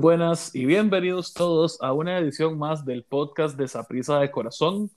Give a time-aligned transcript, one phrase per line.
[0.00, 4.92] Buenas y bienvenidos todos a una edición más del podcast de Saprisa de Corazón.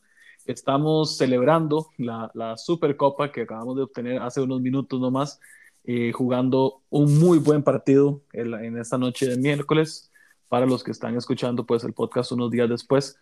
[0.45, 5.39] Estamos celebrando la, la Supercopa que acabamos de obtener hace unos minutos nomás,
[5.85, 10.11] eh, jugando un muy buen partido en, esta noche de miércoles.
[10.47, 13.17] Para los que están escuchando pues el podcast unos días después,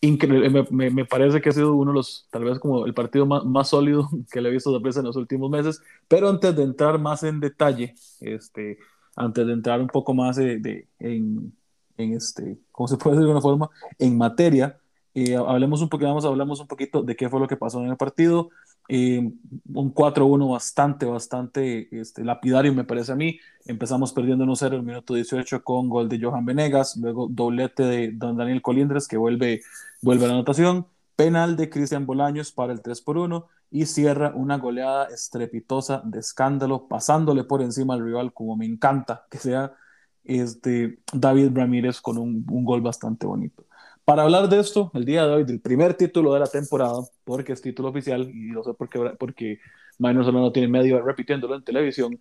[0.00, 3.68] Increíble, me, parece que ha sido uno de los, tal vez como el partido más,
[3.68, 5.82] sólido que le he visto Saprisa en los últimos meses.
[6.06, 8.78] Pero antes de entrar más en detalle, este,
[9.18, 11.52] antes de entrar un poco más de, en,
[11.96, 13.70] en, este, ¿cómo se puede decir de alguna forma?
[13.98, 14.78] En materia,
[15.14, 17.90] eh, hablemos un poquito, vamos, hablamos un poquito de qué fue lo que pasó en
[17.90, 18.50] el partido.
[18.88, 23.38] Eh, un 4-1 bastante, bastante este, lapidario, me parece a mí.
[23.66, 28.12] Empezamos perdiendo 1-0 en el minuto 18 con gol de Johan Venegas, luego doblete de
[28.12, 29.62] Don Daniel Colindres que vuelve,
[30.00, 30.86] vuelve a la anotación,
[31.18, 36.86] penal de Cristian Bolaños para el 3 1 y cierra una goleada estrepitosa de escándalo,
[36.86, 39.74] pasándole por encima al rival, como me encanta que sea
[40.22, 43.64] este David Ramírez con un, un gol bastante bonito.
[44.04, 47.52] Para hablar de esto, el día de hoy, del primer título de la temporada, porque
[47.52, 49.58] es título oficial, y no sé por qué, porque
[49.98, 52.16] Minor no tiene medio repitiéndolo en televisión,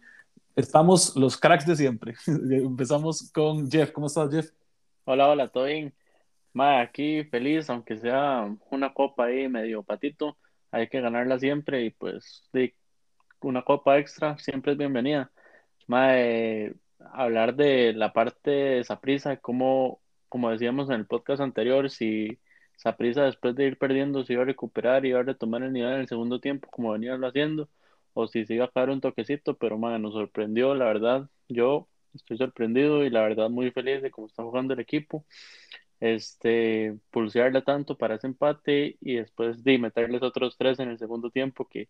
[0.55, 2.15] estamos los cracks de siempre.
[2.25, 3.91] Empezamos con Jeff.
[3.91, 4.49] ¿Cómo estás, Jeff?
[5.05, 5.93] Hola, hola, todo bien.
[6.53, 10.37] Ma, aquí feliz, aunque sea una copa ahí medio patito
[10.71, 12.75] hay que ganarla siempre y pues de
[13.41, 15.31] una copa extra siempre es bienvenida.
[15.87, 22.39] Mae, hablar de la parte de Saprisa, como, como decíamos en el podcast anterior, si
[22.75, 25.93] Saprisa después de ir perdiendo se iba a recuperar y iba a retomar el nivel
[25.93, 27.69] en el segundo tiempo como venía lo haciendo,
[28.13, 31.87] o si se iba a caer un toquecito, pero mae, nos sorprendió, la verdad, yo
[32.13, 35.25] estoy sorprendido y la verdad muy feliz de cómo está jugando el equipo
[35.99, 41.29] este, pulsearle tanto para ese empate y después de meterles otros tres en el segundo
[41.29, 41.89] tiempo que,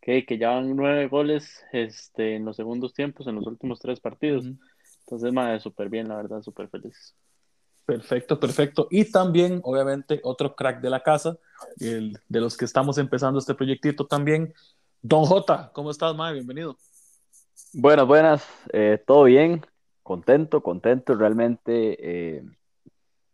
[0.00, 4.00] que, que ya van nueve goles este, en los segundos tiempos, en los últimos tres
[4.00, 4.46] partidos.
[5.00, 7.14] Entonces, madre, súper bien, la verdad, súper feliz.
[7.84, 8.88] Perfecto, perfecto.
[8.90, 11.36] Y también, obviamente, otro crack de la casa,
[11.78, 14.54] el, de los que estamos empezando este proyectito también.
[15.02, 16.36] Don J, ¿cómo estás, madre?
[16.36, 16.78] Bienvenido.
[17.74, 18.48] Buenas, buenas.
[18.72, 19.60] Eh, Todo bien,
[20.02, 21.14] contento, contento.
[21.14, 22.42] Realmente, eh,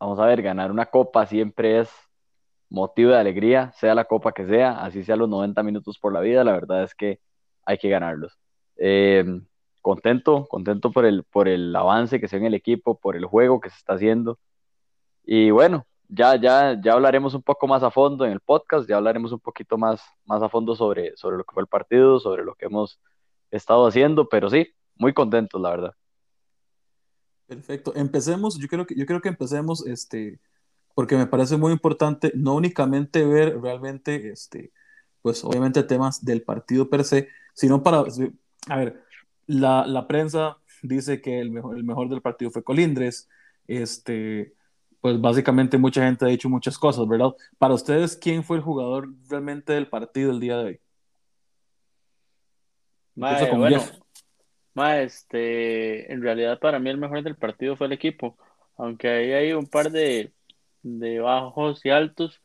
[0.00, 1.90] vamos a ver, ganar una copa siempre es
[2.70, 6.20] motivo de alegría, sea la copa que sea, así sea los 90 minutos por la
[6.20, 7.20] vida, la verdad es que
[7.66, 8.38] hay que ganarlos.
[8.76, 9.24] Eh,
[9.82, 13.26] contento, contento por el, por el avance que se ve en el equipo, por el
[13.26, 14.38] juego que se está haciendo.
[15.24, 18.96] Y bueno, ya, ya, ya hablaremos un poco más a fondo en el podcast, ya
[18.96, 22.44] hablaremos un poquito más, más a fondo sobre, sobre lo que fue el partido, sobre
[22.44, 23.00] lo que hemos
[23.50, 25.94] estado haciendo, pero sí, muy contentos, la verdad.
[27.50, 27.92] Perfecto.
[27.96, 30.38] Empecemos, yo creo que, yo creo que empecemos, este,
[30.94, 34.70] porque me parece muy importante no únicamente ver realmente, este,
[35.20, 38.04] pues obviamente temas del partido per se, sino para,
[38.68, 39.02] a ver,
[39.48, 43.28] la, la prensa dice que el mejor, el mejor del partido fue Colindres,
[43.66, 44.54] este,
[45.00, 47.32] pues básicamente mucha gente ha dicho muchas cosas, ¿verdad?
[47.58, 50.80] Para ustedes, ¿quién fue el jugador realmente del partido el día de hoy?
[53.56, 53.82] bueno,
[54.76, 58.36] este, en realidad para mí el mejor del partido fue el equipo,
[58.76, 60.32] aunque ahí hay un par de,
[60.82, 62.40] de bajos y altos,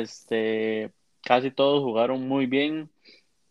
[0.00, 2.90] este, casi todos jugaron muy bien.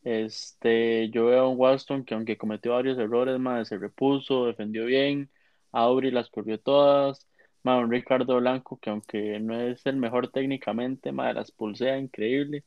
[0.03, 4.85] Este, yo veo a un Waston que aunque cometió varios errores, más se repuso, defendió
[4.85, 5.31] bien,
[5.71, 7.27] Auri las corrió todas,
[7.63, 12.65] más un Ricardo Blanco que aunque no es el mejor técnicamente, más las pulsea increíble.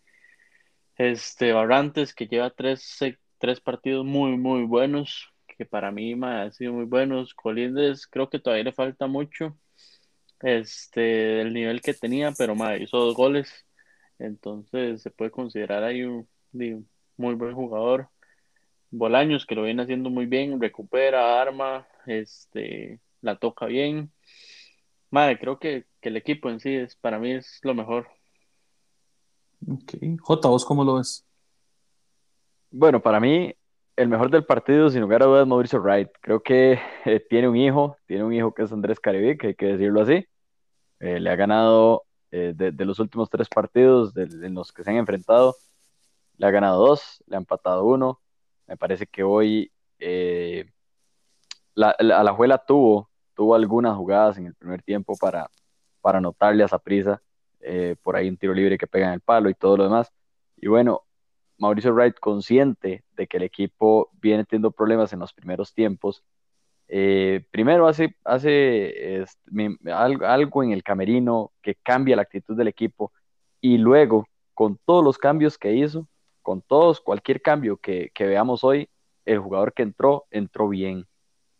[0.96, 2.98] Este, Barrantes que lleva tres,
[3.38, 7.34] tres partidos muy, muy buenos, que para mí ma, han sido muy buenos.
[7.34, 9.56] Colindres creo que todavía le falta mucho
[10.40, 13.66] este, del nivel que tenía, pero ma, hizo dos goles,
[14.18, 16.28] entonces se puede considerar ahí un,
[17.16, 18.08] muy buen jugador.
[18.90, 24.12] Bolaños, que lo viene haciendo muy bien, recupera, arma, este, la toca bien.
[25.10, 28.08] Madre, creo que, que, el equipo en sí es, para mí es lo mejor.
[29.68, 29.94] Ok.
[30.20, 31.25] J, ¿vos cómo lo ves?
[32.70, 33.54] Bueno, para mí
[33.96, 36.10] el mejor del partido, sin lugar a dudas, Mauricio Wright.
[36.20, 39.54] Creo que eh, tiene un hijo, tiene un hijo que es Andrés Caribe, que hay
[39.54, 40.26] que decirlo así.
[41.00, 44.96] Eh, le ha ganado eh, de, los últimos tres partidos en los que se han
[44.96, 45.56] enfrentado,
[46.38, 48.20] le ha ganado dos, le ha empatado uno.
[48.66, 49.72] Me parece que hoy
[51.74, 55.50] la, la, Alajuela tuvo, tuvo algunas jugadas en el primer tiempo para,
[56.00, 57.22] para anotarle a esa prisa.
[58.02, 60.12] por ahí un tiro libre que pega en el palo y todo lo demás.
[60.56, 61.05] Y bueno,
[61.58, 66.22] Mauricio Wright, consciente de que el equipo viene teniendo problemas en los primeros tiempos,
[66.88, 69.24] eh, primero hace, hace
[69.92, 73.12] algo, en el camerino que cambia la actitud del equipo
[73.60, 76.08] y luego, con todos los cambios que hizo,
[76.42, 78.88] con todos, cualquier cambio que, veamos hoy,
[79.24, 81.06] el jugador que entró, entró bien,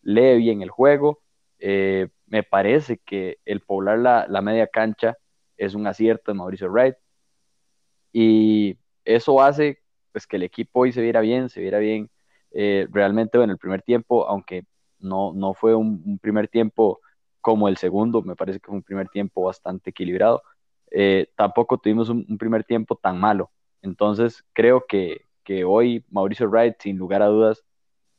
[0.03, 1.21] lee bien el juego.
[1.59, 5.17] Eh, me parece que el poblar la, la, media cancha
[5.57, 6.97] es un acierto de Mauricio Wright
[8.13, 9.81] y eso hace
[10.17, 12.09] pues que el equipo hoy se viera bien, se viera bien
[12.51, 14.65] eh, realmente en el primer tiempo, aunque
[14.99, 17.03] no, no fue un, primer tiempo
[17.43, 20.43] como el segundo, me parece que fue un primer tiempo bastante equilibrado,
[20.91, 23.51] eh, tampoco tuvimos un, primer tiempo tan malo.
[23.83, 27.63] Entonces creo que, que hoy Mauricio Wright, sin lugar a dudas,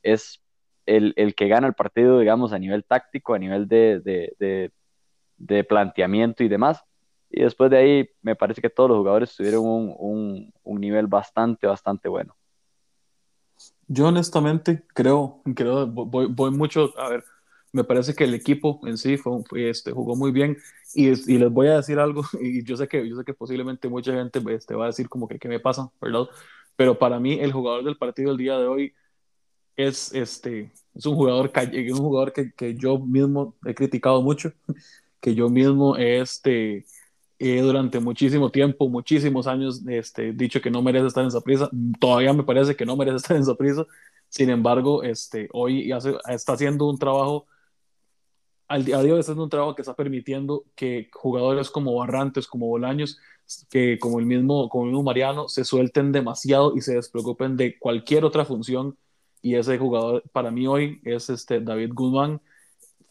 [0.03, 0.39] es
[0.85, 4.71] el, el, que gana el partido, digamos, a nivel táctico, a nivel de, de,
[5.37, 6.83] de, planteamiento y demás.
[7.29, 11.07] Y después de ahí, me parece que todos los jugadores tuvieron un, un, un nivel
[11.07, 12.35] bastante, bastante bueno.
[13.87, 17.23] Yo honestamente creo, creo voy, mucho, a ver,
[17.71, 20.57] me parece que el equipo en sí fue, este, jugó muy bien
[20.93, 23.87] y, y, les voy a decir algo, y yo sé que, yo sé que posiblemente
[23.87, 26.27] mucha gente este, va a decir como que qué me pasa, ¿verdad?
[26.75, 28.93] Pero para mí el jugador del partido el día de hoy
[29.77, 34.51] es, este, es un jugador, un jugador que, que yo mismo he criticado mucho,
[35.21, 36.85] que yo mismo este,
[37.39, 41.69] durante muchísimo tiempo, muchísimos años, este, dicho que no merece estar en esa prisa.
[41.99, 43.85] Todavía me parece que no merece estar en esa prisa.
[44.29, 45.91] Sin embargo, este, hoy
[46.27, 47.47] está haciendo un trabajo,
[48.67, 52.47] al día de hoy está haciendo un trabajo que está permitiendo que jugadores como Barrantes,
[52.47, 53.17] como Bolaños,
[53.69, 57.79] que como el mismo, como el mismo Mariano, se suelten demasiado y se despreocupen de
[57.79, 58.97] cualquier otra función
[59.41, 62.41] y ese jugador para mí hoy es este David Guzmán.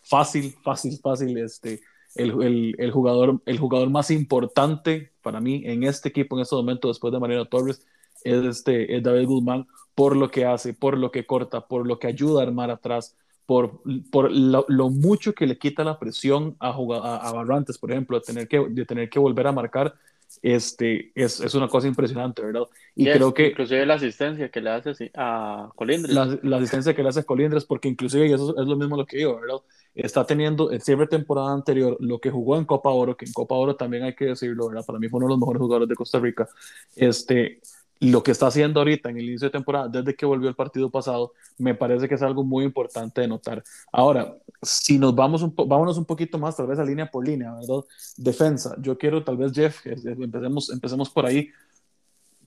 [0.02, 1.38] Fácil, fácil, fácil.
[1.38, 1.80] Este,
[2.16, 6.56] el, el, el, jugador, el jugador más importante para mí en este equipo en este
[6.56, 7.86] momento, después de Mariano Torres,
[8.24, 11.98] es, este, es David Guzmán por lo que hace, por lo que corta, por lo
[11.98, 13.16] que ayuda a armar atrás,
[13.46, 13.80] por,
[14.10, 18.24] por lo, mucho que le quita la presión a, a, a Barrantes, por ejemplo, de
[18.24, 19.94] tener que, de tener que volver a marcar
[20.42, 22.64] este, es, es, una cosa impresionante, ¿verdad?
[22.94, 23.48] Y creo que...
[23.48, 26.14] Inclusive la asistencia que le hace a Colindres.
[26.14, 28.96] La, la, asistencia que le hace a Colindres, porque inclusive, y eso es lo mismo
[28.96, 29.58] lo que digo, ¿verdad?
[29.94, 33.54] Está teniendo en siempre temporada anterior lo que jugó en Copa Oro, que en Copa
[33.54, 34.84] Oro también hay que decirlo, ¿verdad?
[34.84, 36.48] Para mí fue uno de los mejores jugadores de Costa Rica.
[36.94, 37.60] Este,
[38.00, 40.90] lo que está haciendo ahorita en el inicio de temporada, desde que volvió el partido
[40.90, 43.62] pasado, me parece que es algo muy importante de notar.
[43.92, 47.54] Ahora, si nos vamos un vámonos un poquito más, tal vez a línea por línea,
[47.54, 47.84] ¿verdad?
[48.16, 51.48] Defensa, yo quiero tal vez, Jeff, empecemos, empecemos por ahí.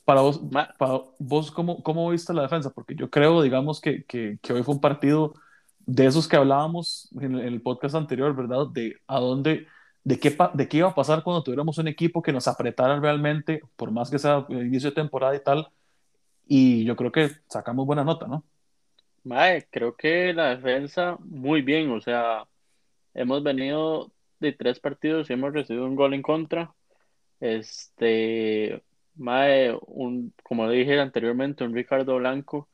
[0.06, 0.42] Para vos,
[0.78, 2.72] para vos ¿cómo, ¿cómo viste la defensa?
[2.72, 5.36] Porque yo creo, digamos, que, que, que hoy fue un partido
[5.86, 8.68] de esos que hablábamos en el podcast anterior, ¿verdad?
[8.72, 9.68] De a dónde
[10.04, 13.62] de qué, de qué iba a pasar cuando tuviéramos un equipo que nos apretara realmente,
[13.76, 15.68] por más que sea el inicio de temporada y tal.
[16.48, 18.44] Y yo creo que sacamos buena nota, ¿no?
[19.24, 22.48] Mae, creo que la defensa muy bien, o sea,
[23.14, 26.74] hemos venido de tres partidos y hemos recibido un gol en contra.
[27.40, 28.82] Este,
[29.16, 32.70] Mae, un, como dije anteriormente, un Ricardo Blanco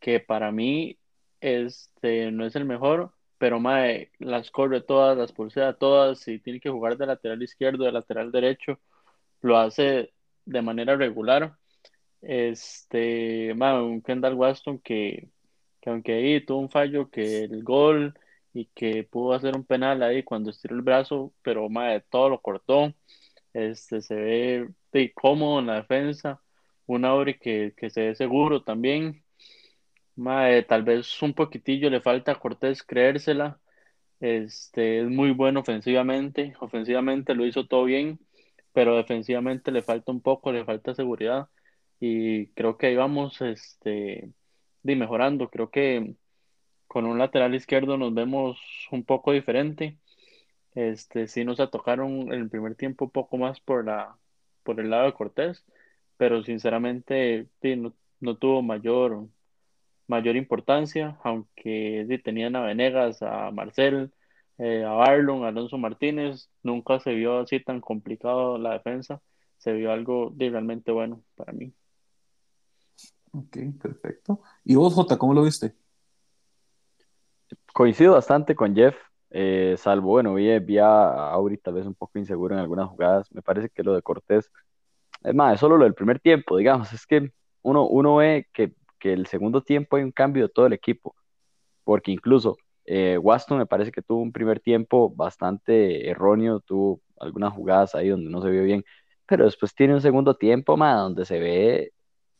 [0.00, 0.98] que para mí
[1.40, 6.60] este, no es el mejor, pero mae, las corre todas, las pulsea todas, si tiene
[6.60, 8.80] que jugar de lateral izquierdo, de lateral derecho,
[9.42, 10.12] lo hace
[10.44, 11.56] de manera regular.
[12.22, 15.30] Este, mae, un Kendall Waston que,
[15.80, 18.18] que aunque ahí tuvo un fallo, que el gol
[18.52, 22.40] y que pudo hacer un penal ahí cuando estiró el brazo, pero mae, todo lo
[22.40, 22.94] cortó.
[23.52, 24.68] Este, se ve
[25.14, 26.42] cómodo en la defensa,
[26.86, 29.25] un Auri que, que se ve seguro también
[30.68, 33.60] tal vez un poquitillo le falta a Cortés creérsela.
[34.20, 36.54] Este, es muy bueno ofensivamente.
[36.60, 38.18] Ofensivamente lo hizo todo bien,
[38.72, 41.48] pero defensivamente le falta un poco, le falta seguridad.
[42.00, 44.32] Y creo que ahí vamos este,
[44.82, 45.50] mejorando.
[45.50, 46.16] Creo que
[46.86, 48.58] con un lateral izquierdo nos vemos
[48.92, 49.98] un poco diferente.
[50.74, 54.18] Este, sí nos tocaron en el primer tiempo un poco más por, la,
[54.62, 55.64] por el lado de Cortés,
[56.16, 59.28] pero sinceramente no, no tuvo mayor
[60.06, 64.12] mayor importancia, aunque tenían a Venegas, a Marcel,
[64.58, 69.20] eh, a Barlon, a Alonso Martínez, nunca se vio así tan complicado la defensa,
[69.58, 71.72] se vio algo realmente bueno para mí.
[73.32, 74.40] Ok, perfecto.
[74.64, 75.74] ¿Y vos, Jota, cómo lo viste?
[77.72, 78.96] Coincido bastante con Jeff,
[79.30, 83.30] eh, salvo, bueno, vi, vi a Auri tal vez un poco inseguro en algunas jugadas,
[83.32, 84.50] me parece que lo de Cortés,
[85.22, 88.72] es más, es solo lo del primer tiempo, digamos, es que uno, uno ve que
[88.98, 91.14] que el segundo tiempo hay un cambio de todo el equipo,
[91.84, 97.52] porque incluso eh, Waston me parece que tuvo un primer tiempo bastante erróneo, tuvo algunas
[97.54, 98.84] jugadas ahí donde no se vio bien,
[99.26, 101.92] pero después tiene un segundo tiempo más donde se ve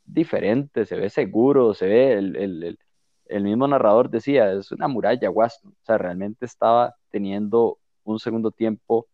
[0.04, 2.78] diferente, se ve seguro, se ve el, el,
[3.26, 8.52] el, mismo narrador decía, es una muralla Waston, o sea, realmente estaba teniendo un segundo
[8.52, 9.08] tiempo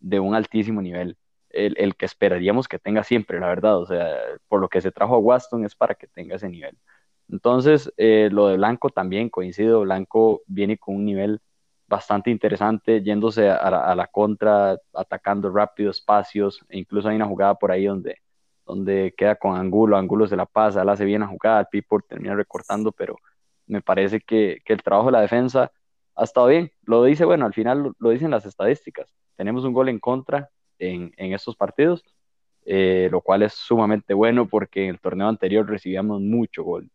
[0.00, 1.16] de un altísimo nivel
[1.52, 3.78] el, que esperaríamos que tenga siempre, la verdad.
[3.78, 4.16] O sea,
[4.48, 6.78] por lo que se trajo a Waston es para que tenga ese nivel.
[7.28, 9.82] Entonces, eh, lo de Blanco también coincido.
[9.82, 11.40] Blanco viene con un nivel
[11.92, 17.70] bastante interesante, yéndose a, la, contra, atacando rápido espacios, e incluso hay una jugada por
[17.70, 18.16] ahí donde,
[18.64, 22.34] donde queda con Angulo, Angulo se la pasa, la hace bien la jugada, el termina
[22.34, 23.16] recortando, pero
[23.66, 25.70] me parece que, el trabajo de la defensa
[26.14, 26.70] ha estado bien.
[26.82, 29.12] Lo dice, bueno, al final lo, dicen las estadísticas.
[29.36, 30.50] Tenemos un gol en contra
[30.82, 32.04] en, en estos partidos,
[32.64, 36.90] eh, lo cual es sumamente bueno porque en el torneo anterior recibíamos mucho gol.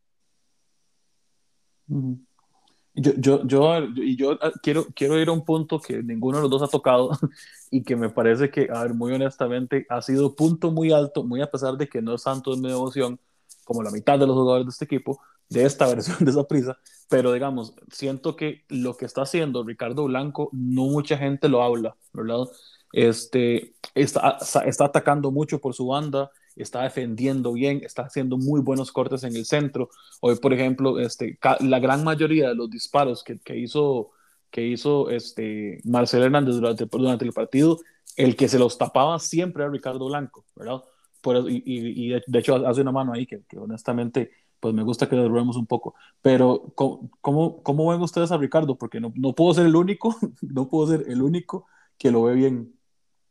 [2.93, 6.43] Yo, yo, yo, y yo ah, quiero, quiero ir a un punto que ninguno de
[6.43, 7.11] los dos ha tocado
[7.71, 11.41] y que me parece que, a ver, muy honestamente, ha sido punto muy alto, muy
[11.41, 13.19] a pesar de que no es tanto de mi devoción
[13.63, 16.77] como la mitad de los jugadores de este equipo, de esta versión de esa prisa,
[17.09, 21.95] pero digamos, siento que lo que está haciendo Ricardo Blanco, no mucha gente lo habla,
[22.13, 22.47] ¿verdad?
[22.91, 28.91] Este, está, está atacando mucho por su banda, está defendiendo bien, está haciendo muy buenos
[28.91, 29.89] cortes en el centro.
[30.21, 34.11] Hoy, por ejemplo, este, la gran mayoría de los disparos que, que hizo,
[34.49, 37.79] que hizo este, Marcelo Hernández durante, durante el partido,
[38.15, 40.81] el que se los tapaba siempre era Ricardo Blanco, ¿verdad?
[41.21, 45.07] Por, y, y, de hecho hace una mano ahí que, que honestamente pues me gusta
[45.07, 45.95] que lo robemos un poco.
[46.21, 48.77] Pero, ¿cómo, cómo, ven ustedes a Ricardo?
[48.77, 51.67] Porque no, no puedo ser el único, no puedo ser el único
[51.97, 52.76] que lo ve bien.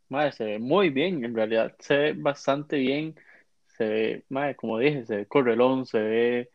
[0.08, 3.16] Madre, se ve muy bien, en realidad se ve bastante bien.
[3.66, 6.50] Se ve, madre, como dije, se ve correlón, se ve,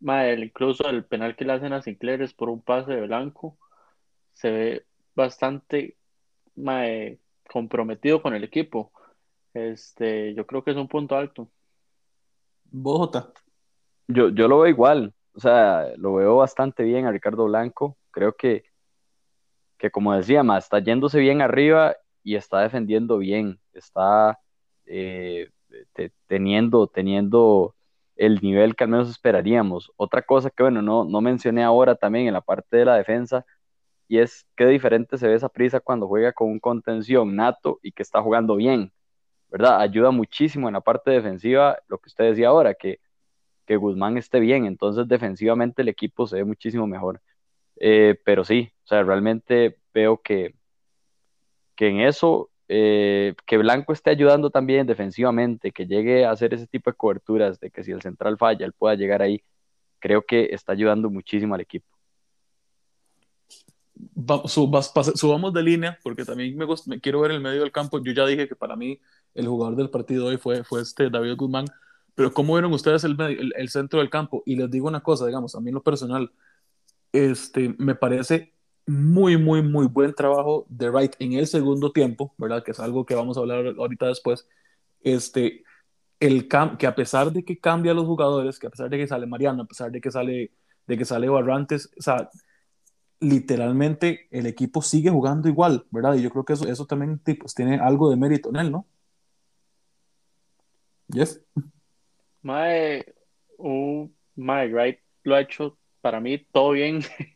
[0.00, 3.58] madre, incluso el penal que le hacen a Sinclair es por un pase de blanco.
[4.32, 5.96] Se ve bastante,
[6.54, 8.92] madre, comprometido con el equipo.
[9.54, 11.48] Este, yo creo que es un punto alto.
[12.64, 13.32] Bogotá.
[14.08, 17.96] Yo, yo lo veo igual, o sea, lo veo bastante bien a Ricardo Blanco.
[18.10, 18.64] Creo que,
[19.78, 24.40] que como decía, más está yéndose bien arriba y está defendiendo bien, está
[24.86, 25.48] eh,
[26.26, 27.76] teniendo, teniendo
[28.16, 29.92] el nivel que al menos esperaríamos.
[29.96, 33.46] Otra cosa que, bueno, no, no mencioné ahora también en la parte de la defensa,
[34.08, 37.92] y es qué diferente se ve esa prisa cuando juega con un contención nato y
[37.92, 38.92] que está jugando bien,
[39.48, 39.80] ¿verdad?
[39.80, 42.98] Ayuda muchísimo en la parte defensiva, lo que usted decía ahora, que,
[43.66, 47.22] que Guzmán esté bien, entonces defensivamente el equipo se ve muchísimo mejor.
[47.76, 50.54] Eh, pero sí, o sea, realmente veo que,
[51.76, 56.66] que en eso, eh, que Blanco esté ayudando también defensivamente, que llegue a hacer ese
[56.66, 59.42] tipo de coberturas, de que si el central falla, él pueda llegar ahí,
[60.00, 61.86] creo que está ayudando muchísimo al equipo.
[64.46, 68.02] subamos de línea, porque también me, me, quiero ver el medio del campo.
[68.02, 68.98] Yo ya dije que para mí
[69.34, 71.66] el jugador del partido hoy fue, fue este David Guzmán,
[72.16, 74.42] pero ¿cómo vieron ustedes el, centro del campo?
[74.46, 76.32] Y les digo una cosa, digamos, a mí lo personal,
[77.12, 78.55] este, me parece
[78.86, 82.62] muy, muy, muy buen trabajo de Wright en el segundo tiempo, ¿verdad?
[82.62, 84.48] Que es algo que vamos a hablar ahorita después.
[85.02, 85.64] Este,
[86.20, 89.26] el que a pesar de que cambia los jugadores, que a pesar de que sale
[89.26, 90.52] Mariano, a pesar de que sale,
[90.86, 92.30] de que sale Barrantes, o sea,
[93.20, 96.14] literalmente el equipo sigue jugando igual, ¿verdad?
[96.14, 98.86] Y yo creo que eso, eso también pues, tiene algo de mérito en él, ¿no?
[101.08, 101.40] Yes.
[102.42, 103.04] Mae,
[103.58, 107.00] uh, Mae Wright lo ha hecho para mí todo bien.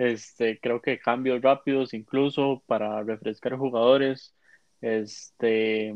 [0.00, 4.34] Este, creo que cambios rápidos incluso para refrescar jugadores.
[4.80, 5.94] Este,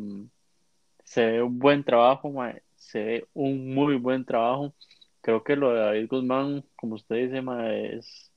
[1.05, 2.31] se ve un buen trabajo,
[2.77, 4.75] se ve un muy buen trabajo.
[5.23, 7.43] Creo que lo de David Guzmán, como usted dice,
[7.97, 8.31] es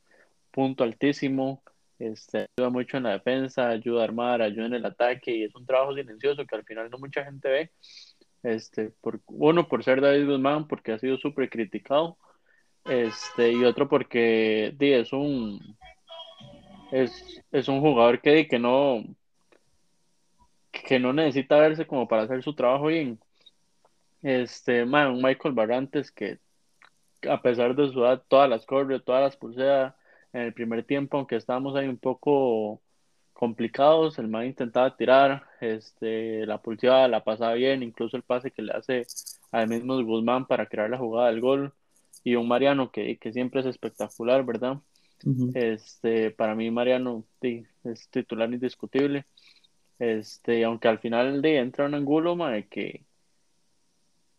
[0.52, 1.62] punto altísimo.
[2.00, 5.54] Este, ayuda mucho en la defensa, ayuda a armar, ayuda en el ataque y es
[5.54, 7.72] un trabajo silencioso que al final no mucha gente ve.
[8.42, 12.18] Este, por, uno por ser David Guzmán, porque ha sido súper criticado,
[12.88, 15.78] este, y otro porque es un
[16.92, 19.04] es, un jugador que, que no
[20.72, 23.20] que no necesita verse como para hacer su trabajo bien.
[24.22, 26.40] Este, man, un Michael Barrantes que
[27.28, 29.96] a pesar de su edad, todas las corre, todas las pulsea
[30.34, 32.82] en el primer tiempo, aunque estábamos ahí un poco
[33.34, 38.62] complicados, el man intentaba tirar, este, la pulseaba, la pasaba bien, incluso el pase que
[38.62, 39.06] le hace
[39.52, 41.74] al mismo Guzmán para crear la jugada del gol
[42.24, 44.80] y un Mariano que, siempre es espectacular, ¿verdad?
[45.56, 49.26] Este, para mí Mariano es titular indiscutible.
[50.00, 52.38] Este, aunque al final de entra un Angulo,
[52.70, 53.04] que,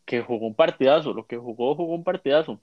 [0.05, 2.61] que jugó un partidazo, lo que jugó, jugó un partidazo.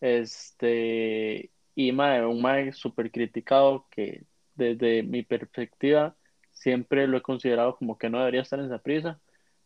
[0.00, 4.24] Este, y un mae súper criticado que
[4.54, 6.16] desde mi perspectiva
[6.52, 9.20] siempre lo he considerado como que no debería estar en esa prisa,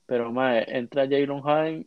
[0.06, 1.87] pero mae, entra Jalen Hine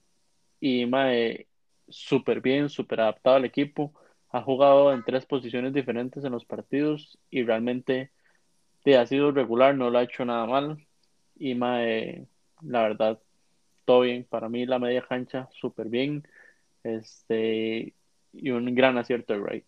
[0.59, 1.47] y mae,
[1.91, 3.93] súper bien, súper adaptado al equipo.
[4.31, 8.11] Ha jugado en tres posiciones diferentes en los partidos y realmente
[8.85, 10.85] ha sido regular, no lo ha hecho nada mal.
[11.37, 12.25] Y mae,
[12.61, 13.19] la verdad,
[13.85, 14.25] todo bien.
[14.29, 16.27] Para mí la media cancha súper bien.
[16.83, 17.93] Este,
[18.33, 19.65] y un gran acierto de Wright.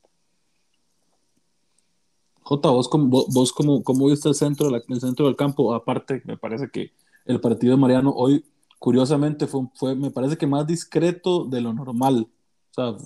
[2.42, 6.36] Jota, vos, como, vos, como, cómo viste el centro, el centro del campo, aparte, me
[6.38, 6.92] parece que
[7.26, 8.44] el partido de Mariano hoy,
[8.84, 12.28] curiosamente, fue, me parece que más discreto de lo normal.
[12.72, 12.98] O sea,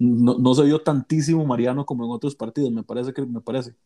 [0.00, 3.76] no, no se vio tantísimo Mariano como en otros partidos, me parece que me parece.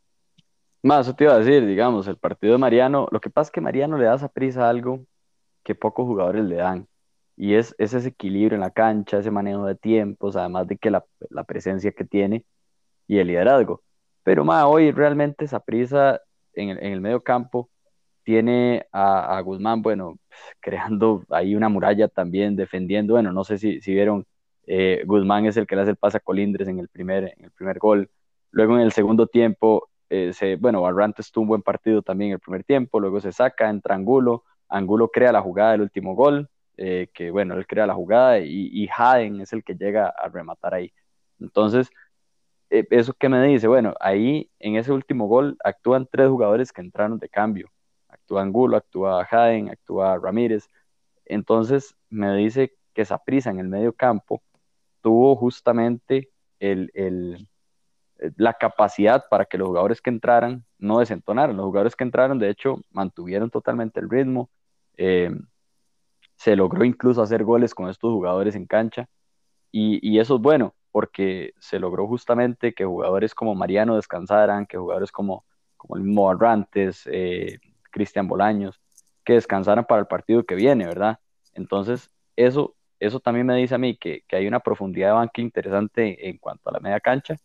[0.82, 3.52] Más, eso te iba a decir, digamos, el partido de Mariano, lo que pasa es
[3.52, 5.04] que Mariano le da esa prisa algo
[5.64, 6.88] que pocos jugadores le dan,
[7.36, 11.04] y es, ese equilibrio en la cancha, ese manejo de tiempos, además de que la,
[11.28, 12.46] la presencia que tiene
[13.06, 13.82] y el liderazgo.
[14.22, 16.22] Pero más hoy realmente esa prisa
[16.54, 17.68] en el, en el medio campo
[18.28, 20.18] tiene a, Guzmán, bueno,
[20.60, 24.26] creando ahí una muralla también, defendiendo, bueno, no sé si, vieron,
[24.66, 27.46] eh, Guzmán es el que le hace el pase a Colindres en el primer, en
[27.46, 28.10] el primer gol.
[28.50, 32.34] Luego en el segundo tiempo, eh, se, bueno, Barrantes tuvo un buen partido también en
[32.34, 36.50] el primer tiempo, luego se saca, entra Angulo, Angulo crea la jugada del último gol,
[36.76, 38.88] eh, que bueno, él crea la jugada y, y
[39.40, 40.92] es el que llega a rematar ahí.
[41.40, 41.88] Entonces,
[42.68, 46.82] eh, eso que me dice, bueno, ahí en ese último gol actúan tres jugadores que
[46.82, 47.70] entraron de cambio.
[48.28, 50.68] Actúa Angulo, actúa Jaden, actúa Ramírez.
[51.24, 54.42] Entonces me dice que prisa en el medio campo
[55.00, 56.28] tuvo justamente
[56.60, 57.48] el, el,
[58.36, 61.56] la capacidad para que los jugadores que entraran no desentonaran.
[61.56, 64.50] Los jugadores que entraron, de hecho, mantuvieron totalmente el ritmo.
[64.98, 65.30] Eh,
[66.36, 69.08] se logró incluso hacer goles con estos jugadores en cancha.
[69.72, 75.12] Y, eso es bueno porque se logró justamente que jugadores como Mariano descansaran, que jugadores
[75.12, 75.46] como,
[75.78, 76.28] como el mismo
[77.98, 78.80] Cristian Bolaños,
[79.24, 81.18] que descansaran para el partido que viene, ¿verdad?
[81.54, 85.40] Entonces, eso, eso también me dice a mí que, que hay una profundidad de banca
[85.42, 87.36] interesante en cuanto a la media cancha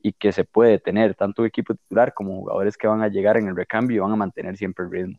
[0.00, 3.48] y que se puede tener tanto equipo titular como jugadores que van a llegar en
[3.48, 5.18] el recambio y van a mantener siempre el ritmo.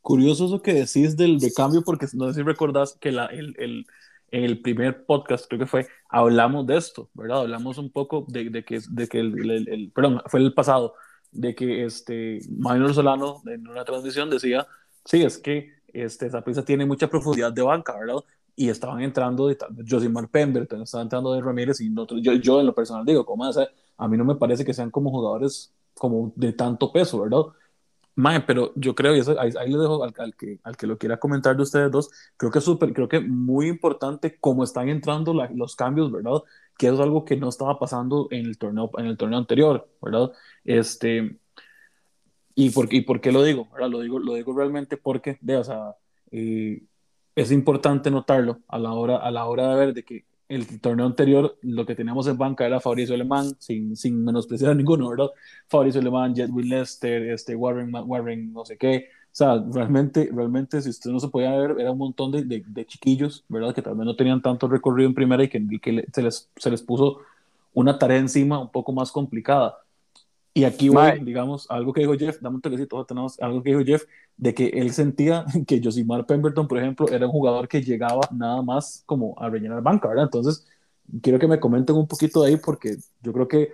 [0.00, 3.86] Curioso eso que decís del recambio, porque no sé si recordás que la, el, el
[4.32, 7.42] en el primer podcast, creo que fue, hablamos de esto, ¿verdad?
[7.42, 10.94] Hablamos un poco de, de que, de que el, el, perdón, fue el pasado,
[11.32, 14.66] de que este, Maynor Solano en una transmisión decía,
[15.04, 18.16] sí, es que este, esa pieza tiene mucha profundidad de banca, ¿verdad?
[18.54, 19.56] Y estaban entrando de
[19.88, 23.70] Josimar Pemberton, estaban entrando de Ramírez y yo, yo en lo personal digo, ¿cómo hacer?
[23.96, 27.42] A mí no me parece que sean como jugadores como de tanto peso, ¿verdad?
[28.14, 30.86] Mae, pero yo creo, y eso, ahí, ahí le dejo al, al, que, al que
[30.86, 34.64] lo quiera comentar de ustedes dos, creo que es súper, creo que muy importante cómo
[34.64, 36.42] están entrando la, los cambios, ¿verdad?
[36.76, 39.88] Que eso es algo que no estaba pasando en el torneo, en el torneo anterior,
[40.02, 40.30] ¿verdad?
[40.64, 41.38] Este,
[42.54, 43.88] y por, y por qué lo digo, ¿verdad?
[43.88, 45.96] Lo digo, lo digo realmente porque, de, o sea,
[46.30, 46.82] eh,
[47.34, 51.06] es importante notarlo a la hora, a la hora de ver de que el torneo
[51.06, 55.30] anterior lo que teníamos en banca era Fabricio Alemán, sin, sin menospreciar ninguno, ¿verdad?
[55.68, 59.08] Fabricio Alemán, Will Lester, este, Warren, Warren, no sé qué.
[59.26, 62.62] O sea, realmente, realmente, si usted no se podía ver, era un montón de, de,
[62.66, 63.74] de chiquillos, ¿verdad?
[63.74, 66.50] Que tal vez no tenían tanto recorrido en primera y que, y que se, les,
[66.56, 67.20] se les puso
[67.72, 69.78] una tarea encima un poco más complicada.
[70.54, 73.84] Y aquí voy, digamos, algo que dijo Jeff, dame un toquecito, tenemos algo que dijo
[73.84, 74.04] Jeff,
[74.36, 78.60] de que él sentía que Josimar Pemberton, por ejemplo, era un jugador que llegaba nada
[78.60, 80.24] más como a rellenar banca, ¿verdad?
[80.24, 80.66] Entonces,
[81.22, 83.72] quiero que me comenten un poquito de ahí porque yo creo que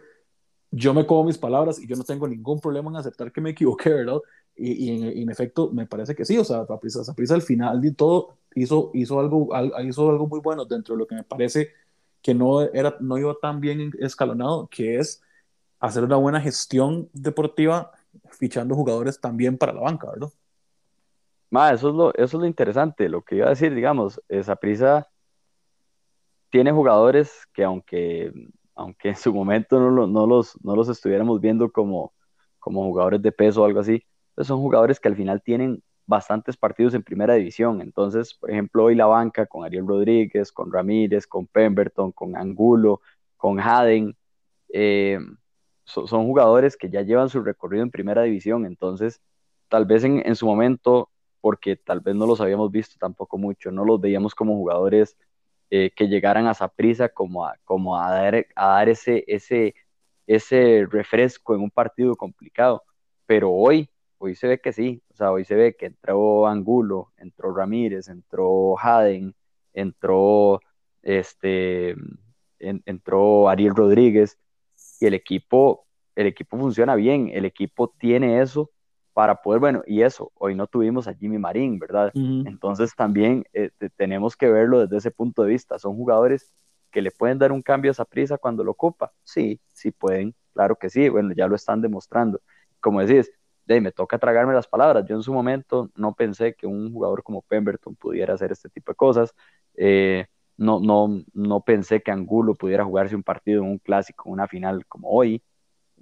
[0.71, 3.51] yo me como mis palabras y yo no tengo ningún problema en aceptar que me
[3.51, 4.19] equivoqué, ¿verdad?
[4.55, 7.43] Y, y, en, y en, efecto, me parece que sí, o sea, Saprissa, Saprissa al
[7.43, 9.49] final de todo hizo, hizo, algo,
[9.85, 11.71] hizo algo muy bueno dentro de lo que me parece
[12.23, 15.23] que no, era, no iba tan bien escalonado, que es
[15.81, 17.93] hacer una buena gestión deportiva
[18.31, 20.31] fichando jugadores también para la banca, ¿verdad?
[21.73, 25.09] Eso, es lo, eso es lo interesante, lo que iba a decir, digamos, esa prisa
[26.51, 28.33] tiene jugadores que aunque,
[28.75, 32.13] aunque en su momento no, no, los, no los estuviéramos viendo como,
[32.59, 36.57] como jugadores de peso o algo así, pues son jugadores que al final tienen bastantes
[36.57, 37.81] partidos en primera división.
[37.81, 43.01] Entonces, por ejemplo, hoy la banca con Ariel Rodríguez, con Ramírez, con Pemberton, con Angulo,
[43.37, 44.17] con Haden,
[44.73, 45.19] eh,
[45.89, 49.23] son jugadores que ya llevan su recorrido en primera división, entonces
[49.69, 53.71] tal vez en, en, su momento, porque tal vez no los habíamos visto tampoco mucho,
[53.71, 55.17] no los veíamos como jugadores
[55.71, 59.75] eh, que llegaran a esa prisa como a, como a dar, a dar ese, ese,
[60.27, 62.83] ese refresco en un partido complicado,
[63.27, 67.13] pero hoy, hoy se ve que sí, o sea, hoy se ve que entró Angulo,
[67.17, 69.35] entró Ramírez, entró Haden,
[69.73, 70.61] entró,
[71.03, 71.91] este,
[72.59, 74.39] en, entró Ariel Rodríguez,
[75.01, 78.71] y el equipo, el equipo funciona bien, el equipo tiene eso
[79.13, 82.13] para poder, bueno, y eso, hoy no tuvimos a Jimmy Marín, ¿verdad?
[82.15, 82.49] Uh -huh.
[82.49, 85.79] Entonces también eh, tenemos que verlo desde ese punto de vista.
[85.79, 86.55] Son jugadores
[86.91, 89.13] que le pueden dar un cambio a esa prisa cuando lo ocupa.
[89.25, 92.41] Sí, sí pueden, claro que sí, bueno, ya lo están demostrando.
[92.81, 93.31] Como decís,
[93.67, 95.05] de, me toca tragarme las palabras.
[95.07, 98.93] Yo en su momento no pensé que un jugador como Pemberton pudiera hacer este tipo
[98.93, 99.35] de cosas.
[99.75, 100.27] Eh,
[100.59, 104.85] no, no, no pensé que Angulo pudiera jugarse un partido en un clásico, una final
[104.87, 105.43] como hoy.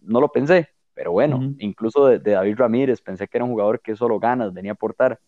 [0.00, 3.94] No lo pensé, Pero bueno, incluso de, David Ramírez, pensé que era un jugador que
[3.94, 5.20] solo ganas, venía a aportar.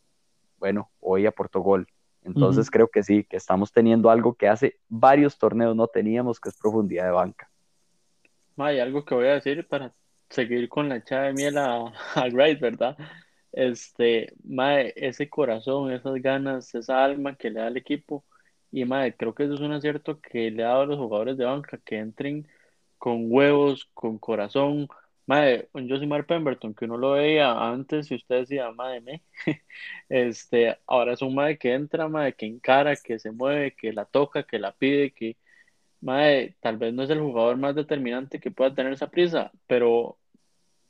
[0.57, 1.87] Bueno, hoy aportó gol.
[2.23, 6.49] Entonces creo que sí, que estamos teniendo algo que hace varios torneos no teníamos, que
[6.49, 7.51] es profundidad de banca.
[8.57, 9.95] Hay algo que voy a decir para
[10.31, 12.97] seguir con la echada de miel a, a Wright, ¿verdad?
[13.53, 18.25] Este, mae, ese corazón, esas ganas, esa alma que le da al equipo.
[18.71, 21.37] Y mae, creo que eso es un acierto que le ha dado a los jugadores
[21.39, 22.47] de banca que entren
[22.99, 24.89] con huevos, con corazón.
[25.27, 29.23] Mae, un Josimar Pemberton, que uno lo veía antes y usted decía, madre me,
[30.09, 34.05] este, ahora es un mae que entra, mae, que encara, que se mueve, que la
[34.07, 35.37] toca, que la pide, que,
[36.01, 40.19] mae, tal vez no es el jugador más determinante que pueda tener esa prisa, pero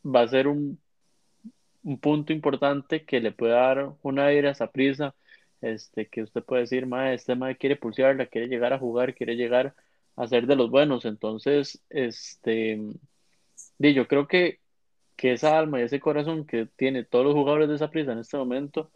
[0.05, 0.81] va a ser un
[1.83, 5.15] un punto importante que le puede dar una aire a esa prisa,
[5.61, 9.37] este, que usted puede decir, mae, este mae quiere pulsearla, quiere llegar a jugar, quiere
[9.37, 9.75] llegar
[10.17, 11.05] a ser de los buenos.
[11.05, 12.81] Entonces, este,
[13.79, 14.61] yo creo que,
[15.17, 18.19] que esa alma y ese corazón que tiene todos los jugadores de esa prisa en
[18.21, 18.91] este momento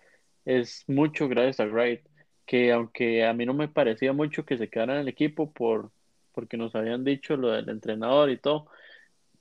[0.44, 2.02] es mucho gracias a Wright,
[2.46, 5.90] que aunque a mí no me parecía mucho que se quedara en el equipo por,
[6.32, 8.66] porque nos habían dicho lo del entrenador y todo,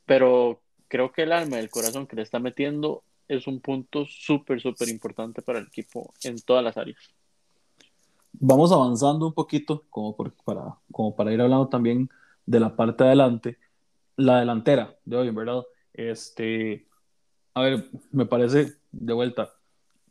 [0.05, 4.05] pero creo que el alma y el corazón que le está metiendo es un punto
[4.05, 6.99] súper, súper importante para el equipo en todas las áreas.
[8.33, 12.09] Vamos avanzando un poquito, como, para, como para ir hablando también
[12.45, 13.57] de la parte de adelante,
[14.17, 15.63] la delantera de hoy, ¿verdad?
[15.93, 16.87] Este,
[17.53, 19.53] a ver, me parece de vuelta.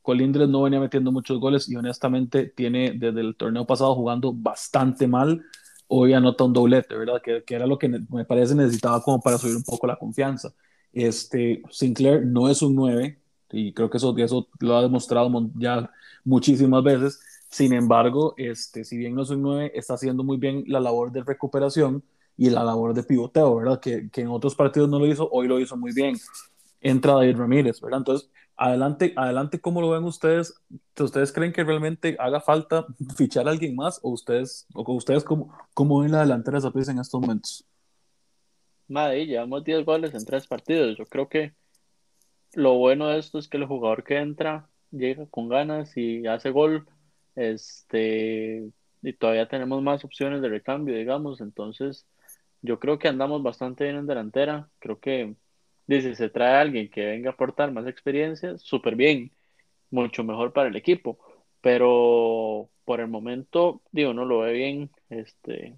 [0.00, 5.06] Colindres no venía metiendo muchos goles y honestamente tiene desde el torneo pasado jugando bastante
[5.06, 5.44] mal.
[5.88, 7.20] Hoy anota un doblete, ¿verdad?
[7.22, 10.54] Que, que era lo que me parece necesitaba como para subir un poco la confianza.
[10.92, 13.18] Este, Sinclair no es un 9
[13.53, 15.90] y creo que eso, eso lo ha demostrado ya
[16.24, 17.20] muchísimas veces.
[17.48, 21.11] Sin embargo, este, si bien no es un 9, está haciendo muy bien la labor
[21.11, 22.03] de recuperación
[22.37, 23.81] y la labor de pivoteo, ¿verdad?
[23.81, 26.16] Que, que en otros partidos no lo hizo, hoy lo hizo muy bien.
[26.81, 27.98] Entra David Ramírez, ¿verdad?
[27.98, 30.55] Entonces, adelante, adelante, ¿cómo lo ven ustedes?
[30.98, 35.53] ¿Ustedes creen que realmente haga falta fichar a alguien más o ustedes, o ustedes cómo,
[35.74, 37.66] cómo ven la delantera de Zapriza en estos momentos?
[38.90, 40.98] Madre, llevamos 10 goles en 3 partidos.
[40.98, 41.55] Yo creo que
[42.55, 46.50] lo bueno de esto es que el jugador que entra llega con ganas y hace
[46.50, 46.88] gol.
[47.37, 48.68] Este,
[49.03, 51.40] y todavía tenemos más opciones de recambio, digamos.
[51.40, 52.07] Entonces,
[52.62, 54.68] yo creo que andamos bastante bien en delantera.
[54.81, 55.37] Creo que,
[55.87, 59.31] dice, se trae alguien que venga a aportar más experiencia, súper bien,
[59.90, 61.18] mucho mejor para el equipo.
[61.61, 64.90] Pero por el momento, digo, no lo ve bien.
[65.11, 65.76] Este,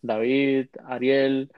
[0.00, 1.50] David, Ariel,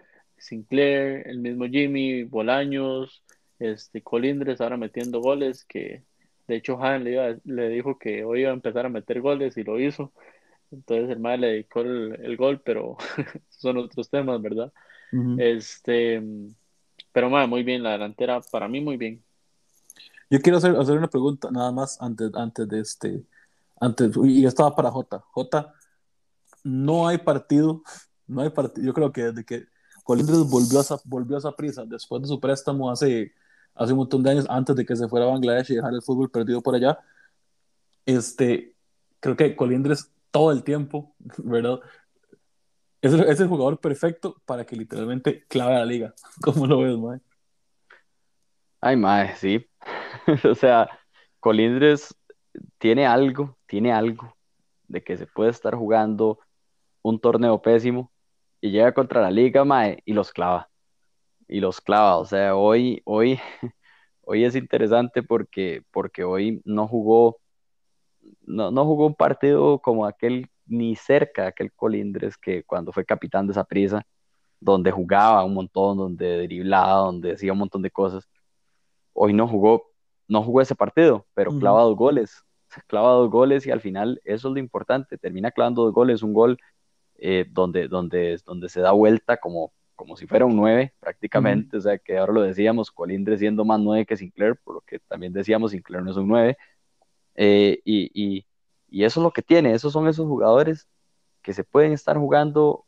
[0.44, 3.22] Sinclair, el mismo Jimmy, Bolaños,
[3.58, 6.04] este, Colindres ahora metiendo goles, que
[6.46, 9.64] de hecho Han le, le dijo que hoy iba a empezar a meter goles y
[9.64, 10.12] lo hizo.
[10.70, 12.96] Entonces el madre le dedicó el, gol, pero
[13.48, 14.72] son otros temas, ¿verdad?
[15.38, 16.20] Este,
[17.12, 19.22] pero madre, muy bien, la delantera, para mí muy bien.
[20.28, 23.22] Yo quiero hacer, hacer una pregunta nada más antes, antes de este,
[23.80, 25.24] antes, y estaba para J.
[25.30, 25.74] J,
[26.64, 27.82] no hay partido,
[28.26, 29.73] no hay partido, yo creo que desde que
[30.04, 33.32] Colindres volvió a, volvió prisa después de su préstamo hace,
[33.74, 36.02] hace un montón de años, antes de que se fuera a Bangladesh y dejar el
[36.02, 36.98] fútbol perdido por allá.
[38.04, 38.76] Este,
[39.18, 41.80] creo que Colindres todo el tiempo, ¿verdad?
[43.00, 46.14] Es el, es el jugador perfecto para que literalmente clave a la liga.
[46.42, 47.20] ¿Cómo lo ves, Mae?
[48.82, 49.66] Ay, Mae, sí.
[50.44, 50.88] o sea,
[51.40, 52.14] Colindres
[52.76, 54.36] tiene algo, tiene algo
[54.86, 56.38] de que se puede estar jugando
[57.00, 58.12] un torneo pésimo
[58.64, 60.70] y llega contra la liga, mae, y los clava.
[61.46, 62.16] Y los clava.
[62.16, 63.38] O sea, hoy, hoy,
[64.22, 67.36] hoy es interesante porque, porque hoy no jugó,
[68.46, 73.04] no, no jugó un partido como aquel, ni cerca de aquel Colindres que cuando fue
[73.04, 74.06] capitán de esa prisa,
[74.60, 78.26] donde jugaba un montón, donde driblaba, donde hacía un montón de cosas.
[79.12, 79.92] Hoy no jugó,
[80.26, 82.42] no jugó ese partido, pero clava dos goles.
[82.88, 85.18] Clava dos goles y al final eso es lo importante.
[85.18, 86.58] Termina clavando dos goles, un gol
[87.18, 91.80] eh, donde, donde, donde se da vuelta como, como si fuera un 9 prácticamente, o
[91.80, 95.32] sea que ahora lo decíamos, Colindre siendo más 9 que Sinclair, por lo que también
[95.32, 96.56] decíamos, Sinclair no es un 9,
[97.36, 98.46] eh, y, y,
[98.88, 100.88] y, eso es lo que tiene, esos son esos jugadores
[101.42, 102.84] que se pueden estar jugando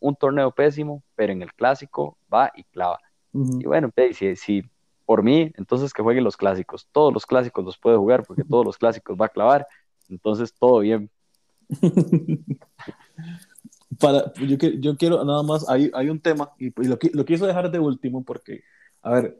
[0.00, 3.00] un torneo pésimo, pero en el clásico va y clava.
[3.32, 4.64] Y bueno, si, si
[5.06, 8.64] por mí, entonces que jueguen los clásicos, todos los clásicos los puede jugar porque todos
[8.64, 9.66] los clásicos va a clavar,
[10.08, 11.10] entonces todo bien.
[13.98, 17.70] para, yo, yo quiero nada más, hay, hay un tema, y, lo, lo quiso dejar
[17.70, 18.62] de último porque,
[19.02, 19.38] a ver,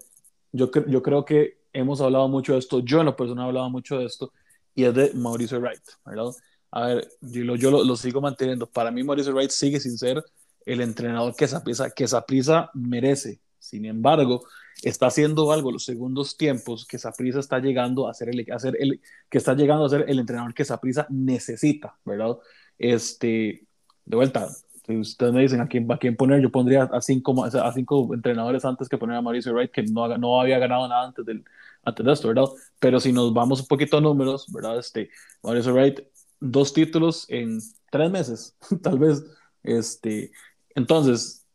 [0.53, 3.71] yo, yo creo que hemos hablado mucho de esto, yo en lo personal he hablado
[3.71, 4.33] mucho de esto,
[4.75, 6.33] y es de Mauricio Wright, ¿verdad?
[6.71, 8.71] A ver, yo, lo, yo lo, sigo manteniendo.
[8.71, 10.23] Para mí, Mauricio Wright sigue sin ser
[10.64, 14.45] el entrenador que esa que esa merece, Sin embargo,
[14.83, 18.77] está haciendo algo los segundos tiempos que Saprisa está llegando a ser el, a ser
[18.79, 22.38] el que está llegando a ser el entrenador que Saprisa necesita, ¿verdad?
[22.79, 23.66] Este,
[24.05, 24.49] de vuelta,
[24.87, 28.13] si ustedes me dicen a quién, a quién poner, yo pondría a cinco, a cinco
[28.15, 31.45] entrenadores antes que poner a Mauricio Wright, que no, no había ganado nada antes, del,
[31.85, 32.47] antes de esto, ¿verdad?
[32.79, 34.79] Pero si nos vamos un poquito a números, ¿verdad?
[34.79, 35.11] Este,
[35.43, 36.01] Mauricio Wright,
[36.41, 37.61] dos títulos en
[37.91, 39.25] tres meses, tal vez.
[39.63, 40.33] Este,
[40.75, 41.47] entonces,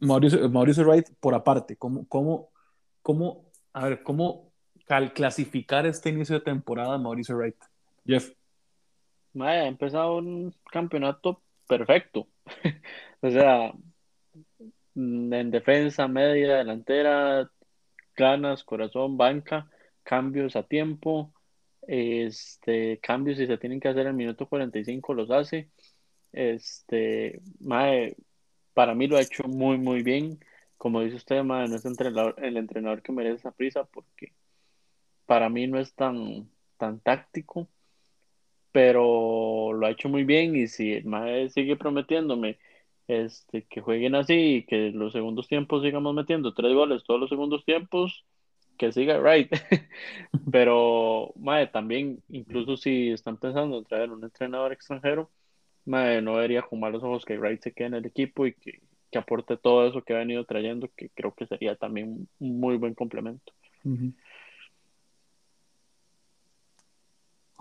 [0.00, 2.50] Mauricio, Mauricio Wright, por aparte, ¿cómo, cómo,
[3.02, 4.50] cómo, a ver, cómo
[5.14, 7.56] clasificar este inicio de temporada Mauricio Wright?
[8.06, 8.32] Jeff.
[9.40, 12.28] Ha empezado un campeonato perfecto.
[13.20, 13.72] o sea,
[14.94, 17.50] en defensa, media, delantera,
[18.16, 19.68] ganas, corazón, banca,
[20.02, 21.32] cambios a tiempo,
[21.86, 25.70] este, cambios si se tienen que hacer en el minuto 45 los hace.
[26.32, 27.40] Este,
[28.74, 30.38] para mí lo ha hecho muy, muy bien.
[30.76, 34.32] Como dice usted, mae, no es entrenador, el entrenador que merece esa prisa porque
[35.26, 37.68] para mí no es tan, tan táctico
[38.74, 42.58] pero lo ha hecho muy bien y si el Mae sigue prometiéndome
[43.06, 47.30] este, que jueguen así y que los segundos tiempos sigamos metiendo tres goles todos los
[47.30, 48.24] segundos tiempos,
[48.76, 49.48] que siga right.
[50.50, 55.30] pero Mae, también, incluso si están pensando en traer un entrenador extranjero,
[55.84, 58.80] Mae, no debería con los ojos que Wright se quede en el equipo y que,
[59.12, 62.76] que, aporte todo eso que ha venido trayendo, que creo que sería también un muy
[62.76, 63.52] buen complemento.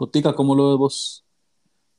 [0.04, 1.26] Jotica, ¿cómo lo ves vos?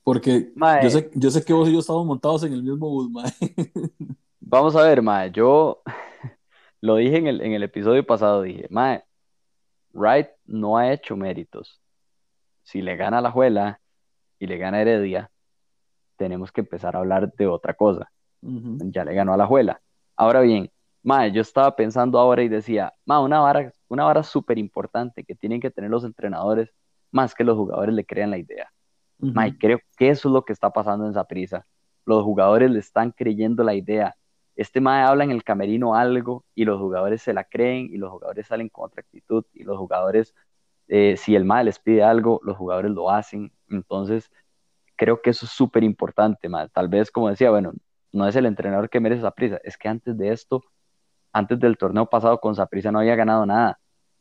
[0.03, 3.11] Porque yo sé, yo sé, que vos y yo estamos montados en el mismo bus,
[3.11, 3.33] mae.
[4.41, 5.81] Vamos a ver, mae, yo
[6.83, 9.05] lo dije en el, en el episodio pasado, dije, mae,
[9.95, 11.81] Wright no ha hecho méritos.
[12.63, 13.81] Si le gana la Juela
[14.39, 15.31] y le gana Heredia,
[16.19, 18.13] tenemos que empezar a hablar de otra cosa.
[18.43, 19.81] Ya le ganó a la Juela.
[20.15, 20.71] Ahora bien,
[21.03, 25.35] mae, yo estaba pensando ahora y decía, mae, una vara, una vara súper importante que
[25.35, 26.75] tienen que tener los entrenadores
[27.15, 28.71] más que los jugadores le crean la idea.
[29.59, 31.65] creo que eso es lo que está pasando en esa prisa.
[32.05, 34.17] Los jugadores le están creyendo la idea.
[34.57, 38.11] Este Mae habla en el camerino algo y los jugadores se la creen y los
[38.11, 40.35] jugadores salen con otra actitud y los jugadores,
[40.89, 43.53] eh, si el Mae les pide algo, los jugadores lo hacen.
[43.71, 44.31] Entonces,
[44.97, 47.73] creo que eso es súper importante, Tal vez, como decía, bueno,
[48.13, 50.63] no es el entrenador que merece prisa, es que antes de esto,
[51.33, 53.79] antes del torneo pasado con Saprisa no había ganado nada.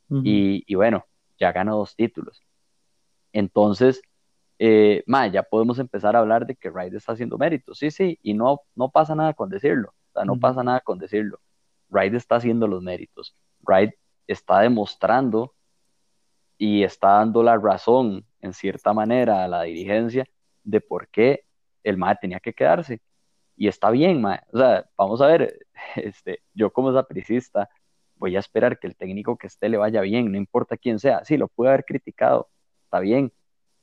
[0.09, 1.05] y, y, bueno,
[1.39, 2.43] ya ganó dos títulos.
[3.33, 4.01] Entonces,
[4.59, 7.79] eh, ya podemos empezar a hablar de que Wright está haciendo méritos.
[7.79, 9.89] Sí, sí, y no, no pasa nada con decirlo.
[9.89, 11.39] O sea, no pasa nada con decirlo.
[11.89, 13.35] Wright está haciendo los méritos.
[13.67, 13.91] Wright
[14.27, 15.53] está demostrando
[16.57, 20.25] y está dando la razón, en cierta manera, a la dirigencia
[20.63, 21.45] de por qué
[21.83, 23.01] el MAE tenía que quedarse.
[23.57, 24.41] Y está bien, MAE.
[24.53, 25.57] O sea, vamos a ver,
[25.95, 27.69] este, yo como sapricista
[28.15, 31.23] voy a esperar que el técnico que esté le vaya bien, no importa quién sea.
[31.25, 32.49] Sí, lo puede haber criticado,
[32.93, 33.31] está bien,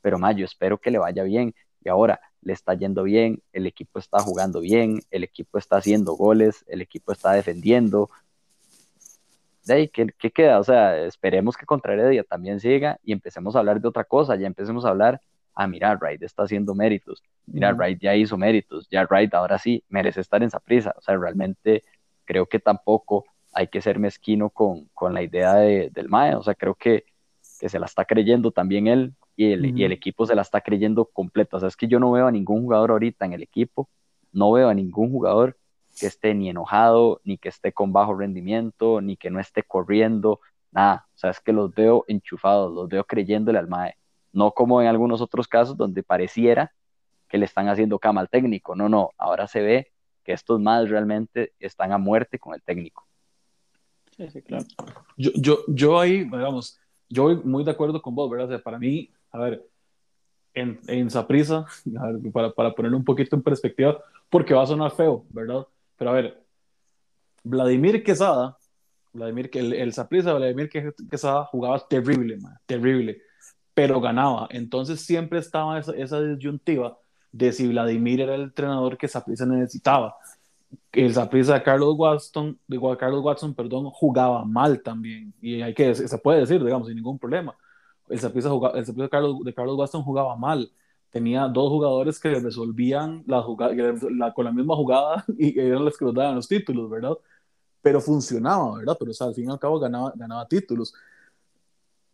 [0.02, 3.66] pero más yo espero que le vaya bien y ahora le está yendo bien, el
[3.66, 8.08] equipo está jugando bien, el equipo está haciendo goles, el equipo está defendiendo.
[9.64, 10.60] De ahí, ¿qué, queda?
[10.60, 14.36] O sea, esperemos que contra Heredia también siga y empecemos a hablar de otra cosa,
[14.36, 15.20] ya empecemos a hablar,
[15.54, 19.82] ah, mira, Wright está haciendo méritos, mira, Wright ya hizo méritos, ya Wright ahora sí
[19.88, 21.82] merece estar en esa prisa, o sea, realmente
[22.24, 26.44] creo que tampoco hay que ser mezquino con, con la idea de, del MAE, o
[26.44, 27.04] sea, creo que
[27.60, 30.62] que se la está creyendo también él y el, y el equipo se la está
[30.62, 31.58] creyendo completa.
[31.58, 33.90] O sea, es que yo no veo a ningún jugador ahorita en el equipo,
[34.32, 35.58] no veo a ningún jugador
[35.98, 40.40] que esté ni enojado, ni que esté con bajo rendimiento, ni que no esté corriendo,
[40.70, 41.06] nada.
[41.14, 43.94] O sea, es que los veo enchufados, los veo creyéndole al MAE.
[44.32, 46.72] No como en algunos otros casos donde pareciera
[47.28, 48.74] que le están haciendo cama al técnico.
[48.74, 49.92] No, no, ahora se ve
[50.24, 53.06] que estos MAEs realmente están a muerte con el técnico.
[54.16, 54.64] Sí, sí, claro.
[55.18, 58.46] Yo, yo, yo ahí, digamos, yo voy muy de acuerdo con vos, ¿verdad?
[58.46, 59.66] O sea, para mí, a ver,
[60.54, 61.66] en, en Saprisa,
[62.32, 63.98] para, para poner un poquito en perspectiva,
[64.30, 65.66] porque va a sonar feo, ¿verdad?
[65.98, 66.42] Pero a ver,
[67.42, 68.56] Vladimir Quesada,
[69.12, 70.70] Vladimir, el, el Saprisa, Vladimir
[71.10, 73.20] Quesada jugaba terrible, man, terrible,
[73.74, 74.46] pero ganaba.
[74.50, 76.98] Entonces siempre estaba esa, esa disyuntiva
[77.32, 80.16] de si Vladimir era el entrenador que Saprisa necesitaba
[80.92, 85.34] el Zaprisa Carlos Watson, de Carlos Watson, perdón, jugaba mal también.
[85.40, 87.56] Y hay que, se puede decir, digamos, sin ningún problema.
[88.08, 90.72] El Zaprisa, de, Carlos, de Carlos Watson jugaba mal.
[91.10, 93.74] Tenía dos jugadores que resolvían la jugada,
[94.10, 97.16] la, con la misma jugada y eran los que nos daban los títulos, ¿verdad?
[97.82, 98.96] Pero funcionaba, ¿verdad?
[98.98, 100.94] Pero o sea, al fin y al cabo ganaba, ganaba títulos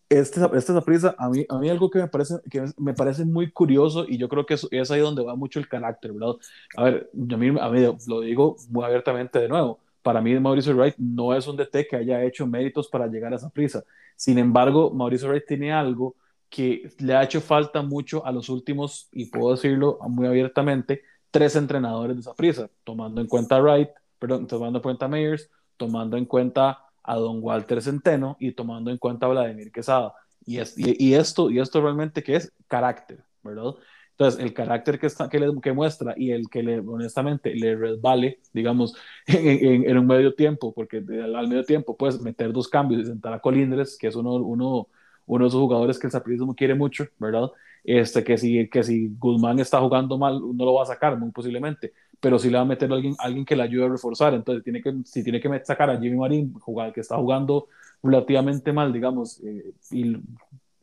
[0.08, 3.50] este, esta prisa, a mí, a mí algo que me parece, que me parece muy
[3.50, 6.36] curioso y yo creo que es, es ahí donde va mucho el carácter, ¿verdad?
[6.76, 10.74] A ver, a mí, a mí lo digo muy abiertamente de nuevo, para mí Mauricio
[10.74, 13.82] Wright no es un DT que haya hecho méritos para llegar a esa prisa.
[14.14, 16.14] Sin embargo, Mauricio Wright tiene algo
[16.48, 21.56] que le ha hecho falta mucho a los últimos, y puedo decirlo muy abiertamente, tres
[21.56, 26.24] entrenadores de esa prisa, tomando en cuenta Wright, perdón, tomando en cuenta Meyers, tomando en
[26.24, 30.14] cuenta a Don Walter Centeno y tomando en cuenta a Vladimir Quesada.
[30.44, 33.74] Y, es, y, esto, y esto realmente que es carácter, ¿verdad?
[34.12, 37.76] Entonces, el carácter que, está, que, le, que muestra y el que le, honestamente le
[37.76, 43.02] resbale, digamos, en, en, un medio tiempo, porque al medio tiempo puedes meter dos cambios
[43.02, 44.88] y sentar a Colindres, que es uno, uno,
[45.26, 47.50] uno de esos jugadores que el Saprissa quiere mucho, ¿verdad?
[47.84, 51.30] Este, que, si, que si Guzmán está jugando mal, no lo va a sacar, muy
[51.30, 54.34] posiblemente, pero sí le va a meter a alguien, alguien que le ayude a reforzar.
[54.34, 57.68] Entonces, tiene que, si tiene que sacar a Jimmy Marín, jugar, que está jugando
[58.02, 60.16] relativamente mal, digamos, eh, y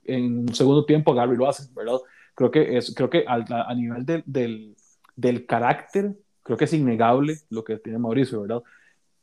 [0.06, 2.00] en un segundo tiempo Gary lo hace, ¿verdad?
[2.36, 4.76] Creo que, es, creo que a, a nivel de, del,
[5.16, 8.64] del carácter, creo que es innegable lo que tiene Mauricio, ¿verdad?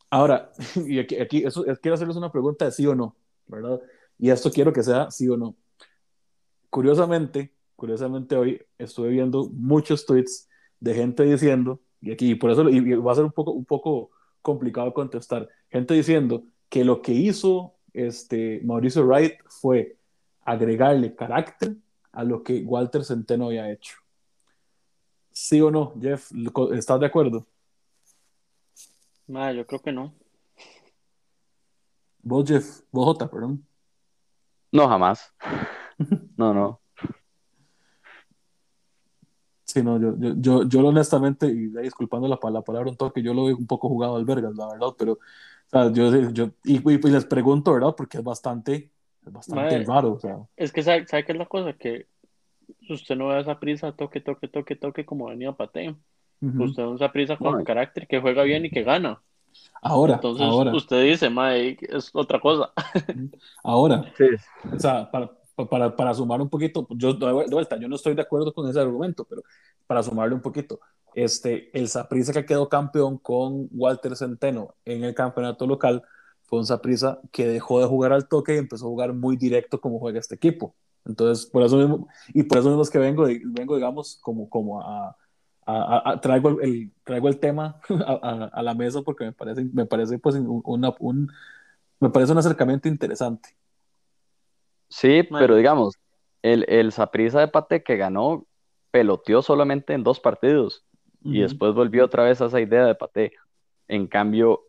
[0.08, 0.50] Ahora,
[0.86, 3.80] y aquí, aquí eso, quiero hacerles una pregunta de sí o no, ¿verdad?
[4.18, 5.56] Y esto quiero que sea sí o no.
[6.68, 12.80] Curiosamente, curiosamente hoy estuve viendo muchos tweets de gente diciendo, y aquí por eso y
[12.94, 14.10] va a ser un poco, un poco
[14.42, 19.96] complicado contestar, gente diciendo que lo que hizo este Mauricio Wright fue
[20.44, 21.76] agregarle carácter
[22.12, 23.96] a lo que Walter Centeno había hecho.
[25.32, 26.30] ¿Sí o no, Jeff?
[26.72, 27.46] ¿Estás de acuerdo?
[29.26, 30.12] yo creo que no.
[32.22, 33.64] Vos, Jeff, vos, Jota, perdón.
[34.72, 35.32] No, jamás.
[36.38, 36.80] No, no.
[39.70, 43.32] Sí, no, yo, yo, yo, yo honestamente, y disculpando la, la, palabra un toque, yo
[43.32, 45.18] lo veo un poco jugado al vergas, la verdad, pero, o
[45.70, 47.94] sea, yo, yo y, y, les pregunto, ¿verdad?
[47.96, 48.90] Porque es bastante,
[49.24, 50.38] es bastante raro, o sea.
[50.56, 51.72] Es que, ¿sabe, ¿sabe qué es la cosa?
[51.74, 52.08] Que
[52.88, 55.94] usted no ve esa prisa, toque, toque, toque, toque, como venía Pate.
[56.40, 59.22] Usted ve esa prisa con carácter que juega bien y que gana.
[59.82, 60.74] Ahora, Entonces, ahora.
[60.74, 62.72] usted dice, mae, es otra cosa.
[63.62, 64.24] Ahora, sí.
[64.74, 65.30] o sea, para,
[65.68, 68.80] para, para, sumar un poquito, yo de vuelta, yo no estoy de acuerdo con ese
[68.80, 69.42] argumento, pero
[69.86, 70.80] para sumarle un poquito,
[71.14, 76.02] este, el Saprisa que quedó campeón con Walter Centeno en el campeonato local
[76.44, 79.80] fue un Saprisa que dejó de jugar al toque y empezó a jugar muy directo
[79.80, 80.74] como juega este equipo.
[81.04, 84.82] Entonces, por eso mismo, y por eso mismo es que vengo, vengo digamos, como, como
[84.82, 85.16] a,
[85.66, 90.18] a, a, traigo, el, traigo el tema a, la mesa porque me parece, me parece,
[90.18, 91.30] pues, una, un,
[92.00, 93.56] me parece un acercamiento interesante.
[94.90, 95.96] Sí, pero digamos,
[96.42, 98.46] el, el Saprisa de Pate que ganó
[98.90, 100.84] peloteó solamente en dos partidos
[101.22, 103.32] y después volvió otra vez a esa idea de Pate.
[103.88, 104.62] En cambio,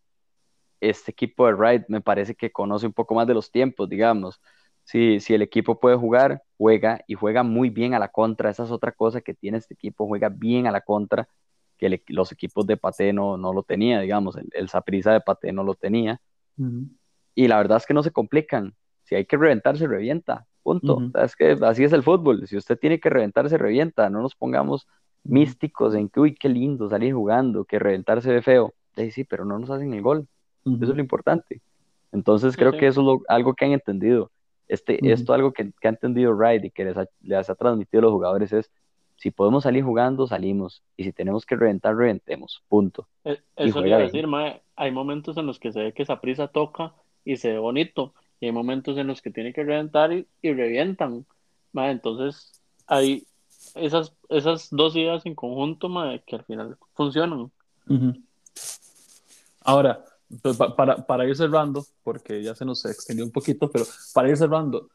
[0.79, 4.39] este equipo de Wright me parece que conoce un poco más de los tiempos, digamos.
[4.83, 8.49] Si, si el equipo puede jugar, juega y juega muy bien a la contra.
[8.49, 11.27] Esa es otra cosa que tiene este equipo, juega bien a la contra,
[11.77, 15.51] que los equipos de Pate no, no lo tenía, digamos, el, el Saprisa de Pate
[15.51, 16.21] no lo tenía.
[17.33, 18.75] Y la verdad es que no se complican.
[19.11, 20.45] Si hay que reventar, se revienta.
[20.63, 21.01] Punto.
[21.21, 22.47] Es que así es el fútbol.
[22.47, 24.09] Si usted tiene que reventar, se revienta.
[24.09, 24.87] No nos pongamos
[25.25, 28.73] místicos en que, uy, qué lindo salir jugando, que reventarse ve feo.
[28.95, 30.29] Sí, sí, pero no nos hacen el gol.
[30.65, 31.59] Eso es lo importante.
[32.13, 34.31] Entonces creo que eso es algo que han entendido.
[34.69, 38.03] Este, Esto algo que, ha entendido Wright y que les ha, les ha transmitido a
[38.03, 38.71] los jugadores es,
[39.17, 40.83] si podemos salir jugando, salimos.
[40.95, 42.63] Y si tenemos que reventar, reventemos.
[42.69, 43.09] Punto.
[43.25, 46.47] Eh, eso quiere decir, mae, hay momentos en los que se ve que esa prisa
[46.47, 46.93] toca
[47.25, 48.13] y se ve bonito.
[48.41, 51.25] Y hay momentos en los que tiene que reventar y, revientan.
[51.71, 53.25] Mae, entonces hay
[53.75, 55.89] esas, esas dos ideas en conjunto
[56.25, 57.51] que al final funcionan.
[59.61, 60.03] Ahora,
[60.75, 64.89] para, para, ir cerrando, porque ya se nos extendió un poquito, pero para ir cerrando,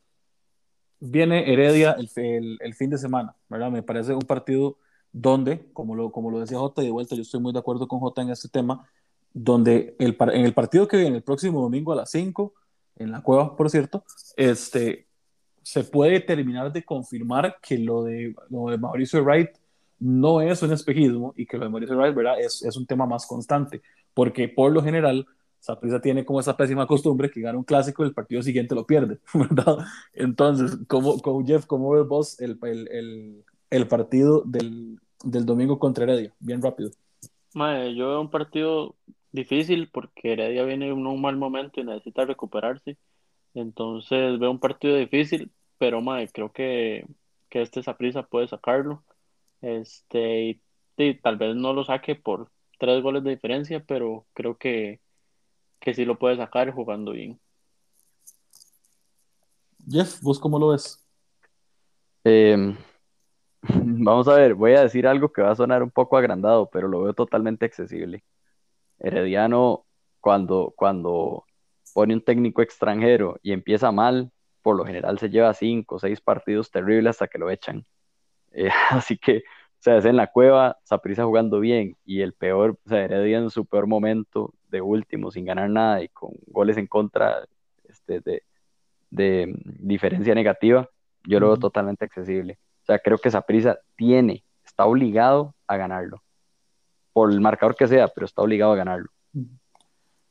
[0.99, 3.70] viene Heredia el, el, fin de semana, ¿verdad?
[3.70, 4.79] Me parece un partido
[5.12, 7.87] donde, como lo, como lo decía Jota, y de vuelta yo estoy muy de acuerdo
[7.87, 8.89] con Jota en este tema,
[9.33, 12.55] donde el, en el partido que viene el próximo domingo a las 5,
[12.97, 14.05] en la cueva, por cierto,
[14.36, 15.07] este,
[15.62, 19.51] se puede terminar de confirmar que lo de, lo de Mauricio Wright
[19.99, 22.40] no es un espejismo y que lo de Mauricio Wright ¿verdad?
[22.40, 23.82] Es, es un tema más constante
[24.14, 25.26] porque por lo general
[25.61, 28.86] Saprissa tiene como esa pésima costumbre que gana un clásico y el partido siguiente lo
[28.86, 29.78] pierde, ¿verdad?
[30.12, 36.32] Entonces, ¿cómo, Jeff, cómo ves vos el, el, el, partido del, del, domingo contra Heredia?
[36.38, 36.90] Bien rápido.
[37.55, 38.94] Mae, yo veo un partido
[39.37, 42.97] difícil porque Heredia viene en un mal momento y necesita recuperarse.
[43.55, 47.07] Entonces veo un partido difícil, pero mae, creo que,
[47.49, 49.05] que este Saprissa puede sacarlo.
[49.62, 50.61] Este,
[50.97, 55.01] y tal vez no lo saque por tres goles de diferencia, pero creo que,
[55.80, 57.39] que sí lo puede sacar jugando bien.
[59.89, 61.03] Jeff, ¿vos cómo lo ves?
[62.24, 62.76] Em,
[63.62, 66.89] vamos a ver, voy a decir algo que va a sonar un poco agrandado, pero
[66.89, 68.24] lo veo totalmente accesible.
[68.99, 69.84] Herediano
[70.20, 71.44] cuando, cuando
[71.94, 74.30] pone un técnico extranjero y empieza mal,
[74.62, 77.84] por lo general se lleva cinco o seis partidos terribles hasta que lo echan.
[78.59, 79.42] Eh, así que, o
[79.80, 83.51] sea, es en la cueva, Saprisa jugando bien y el peor, o sea, Heredia en
[83.51, 87.47] su peor momento de último, sin ganar nada y con goles en contra
[87.84, 88.44] este, de,
[89.11, 90.88] de diferencia negativa,
[91.24, 92.59] yo lo veo totalmente accesible.
[92.82, 96.22] O sea, creo que Saprisa tiene, está obligado a ganarlo.
[97.17, 99.09] Por el marcador que sea, pero está obligado a ganarlo.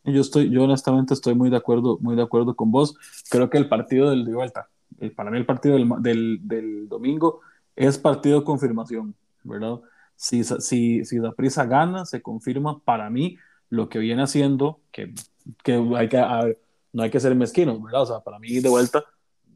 [0.03, 2.95] Yo estoy, yo honestamente estoy muy de acuerdo, muy de acuerdo con vos.
[3.27, 4.69] Creo que el partido del de vuelta,
[4.99, 7.41] el, para mí el partido del, del, del, domingo
[7.75, 9.79] es partido confirmación, ¿verdad?
[10.15, 13.39] Si, si, si la prisa gana, se confirma para mí
[13.71, 15.11] lo que viene haciendo, que,
[15.63, 16.55] que hay que,
[16.93, 18.03] no hay que ser mezquino, ¿verdad?
[18.03, 19.03] O sea, para mí de vuelta,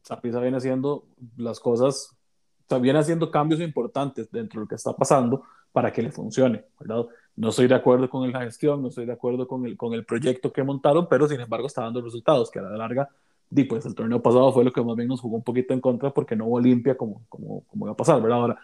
[0.02, 1.06] Saprissa viene haciendo
[1.38, 2.18] las cosas,
[2.66, 6.12] o sea, viene haciendo cambios importantes dentro de lo que está pasando para que le
[6.12, 7.06] funcione, ¿verdad?
[7.36, 10.06] No estoy de acuerdo con la gestión, no estoy de acuerdo con el, con el
[10.06, 13.10] proyecto que montaron, pero sin embargo está dando resultados que a la larga,
[13.50, 15.82] di, pues el torneo pasado fue lo que más bien nos jugó un poquito en
[15.82, 18.40] contra porque no hubo limpia como, como, como iba a pasar, ¿verdad?
[18.40, 18.60] Ahora,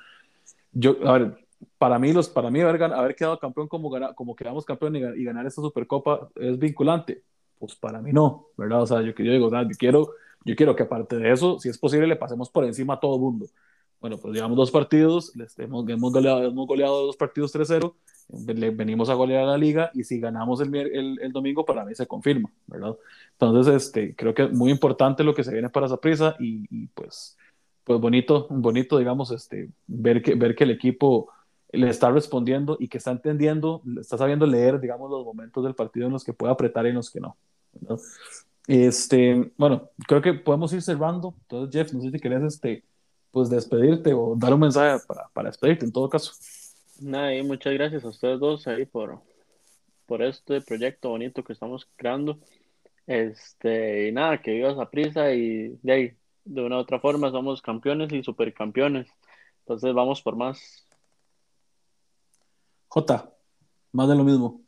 [0.72, 1.46] yo, a ver,
[1.78, 5.24] para mí, los, para mí haber, haber quedado campeón como, como quedamos campeón y, y,
[5.24, 7.24] ganar esta Supercopa es vinculante.
[7.58, 8.82] Pues para mí no, ¿verdad?
[8.82, 10.10] O sea, yo, yo digo, yo quiero,
[10.44, 13.18] yo quiero que aparte de eso, si es posible, le pasemos por encima a todo
[13.18, 13.48] mundo.
[14.02, 17.94] Bueno, pues llevamos dos partidos, les hemos, hemos, goleado, hemos goleado dos partidos 3-0
[18.28, 21.94] venimos a golear a la liga y si ganamos el, el, el, domingo para mí
[21.94, 22.96] se confirma, ¿verdad?
[23.34, 26.88] Entonces, este, creo que es muy importante lo que se viene para esa prisa y,
[26.88, 27.38] pues,
[27.84, 31.30] pues bonito, bonito, digamos, este, ver que, ver que el equipo
[31.72, 36.08] le está respondiendo y que está entendiendo, está sabiendo leer, digamos, los momentos del partido
[36.08, 37.38] en los que puede apretar y en los que no.
[38.68, 41.36] Este, bueno, creo que podemos ir cerrando.
[41.42, 42.84] Entonces, Jeff, no sé si querés, este,
[43.36, 46.32] pues despedirte o dar un mensaje para, para despedirte en todo caso.
[47.02, 49.20] Nada, y muchas gracias a ustedes dos ahí por,
[50.06, 52.40] por este proyecto bonito que estamos creando.
[53.06, 57.30] Este, y nada, que vivas a prisa y de ahí, de una u otra forma,
[57.30, 59.10] somos campeones y supercampeones.
[59.66, 60.88] Entonces vamos por más.
[62.88, 63.34] J,
[63.92, 64.62] más de lo mismo.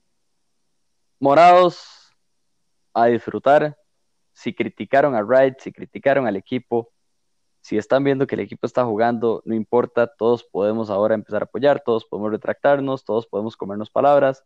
[1.21, 2.11] Morados,
[2.93, 3.77] a disfrutar.
[4.33, 6.91] Si criticaron a Wright, si criticaron al equipo,
[7.67, 11.45] si están viendo que el equipo está jugando, no importa, todos podemos ahora empezar a
[11.47, 14.45] apoyar, todos podemos retractarnos, todos podemos comernos palabras.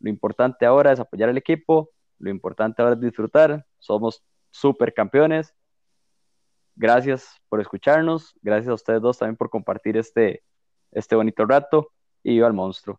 [0.00, 5.54] Lo importante ahora es apoyar al equipo, lo importante ahora es disfrutar, somos super campeones.
[6.74, 10.42] Gracias por escucharnos, gracias a ustedes dos también por compartir este,
[10.90, 11.92] este bonito rato
[12.22, 12.98] y viva el monstruo.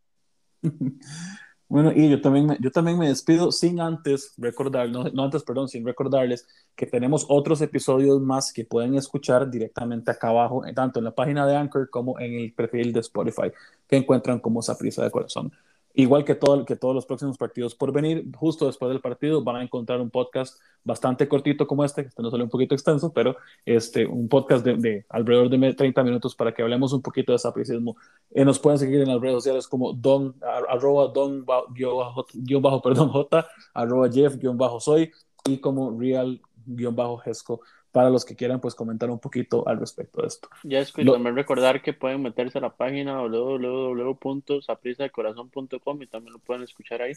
[1.67, 5.67] Bueno, y yo también, me, yo también me despido sin antes recordar, no, antes, perdón,
[5.67, 11.05] sin recordarles que tenemos otros episodios más que pueden escuchar directamente acá abajo, tanto en
[11.05, 13.51] la página de Anchor como en el perfil de Spotify,
[13.87, 15.51] que encuentran como Saprisa de Corazón.
[15.97, 19.55] Igual que, todo, que todos los próximos partidos por venir, justo después del partido van
[19.55, 23.13] a encontrar un podcast bastante cortito como este, que este no sale un poquito extenso,
[23.13, 27.31] pero este, un podcast de, de alrededor de 30 minutos para que hablemos un poquito
[27.31, 27.95] de sapricismo.
[28.31, 30.35] Eh, nos pueden seguir en las redes sociales como don,
[30.67, 35.13] arroba don, guion bajo, perdón, j, arroba jeff, guion bajo soy,
[35.45, 37.61] y como real, guion bajo jesco
[37.95, 40.49] para los que quieran pues comentar un poquito al respecto de esto.
[40.63, 46.39] Ya es que también recordar que pueden meterse a la página www.saprisadecorazon.com y también lo
[46.39, 47.13] pueden escuchar ahí.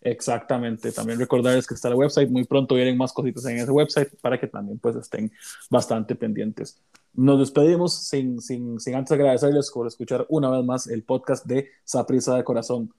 [0.00, 4.08] Exactamente, también recordarles que está el website, muy pronto vienen más cositas en ese website
[4.20, 5.30] para que también pues estén
[5.70, 6.82] bastante pendientes.
[7.14, 11.68] Nos despedimos sin, sin, sin antes agradecerles por escuchar una vez más el podcast de
[11.84, 12.92] Saprisa de Corazón.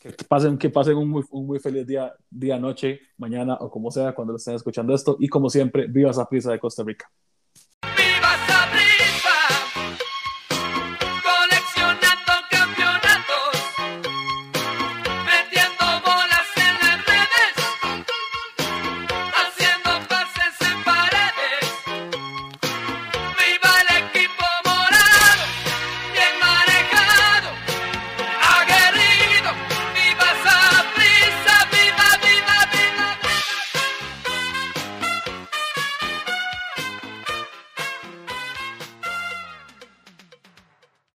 [0.00, 4.32] Que pasen, que pasen un, muy, feliz día, día, noche, mañana o como sea cuando
[4.32, 5.16] lo estén escuchando esto.
[5.20, 7.10] Y como siempre, viva esa prisa de Costa Rica.